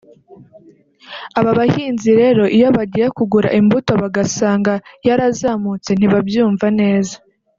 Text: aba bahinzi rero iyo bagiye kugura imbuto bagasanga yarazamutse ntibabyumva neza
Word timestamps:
aba 1.39 1.51
bahinzi 1.59 2.09
rero 2.19 2.43
iyo 2.57 2.67
bagiye 2.77 3.07
kugura 3.17 3.49
imbuto 3.59 3.91
bagasanga 4.01 4.73
yarazamutse 5.07 5.89
ntibabyumva 5.93 6.67
neza 6.81 7.15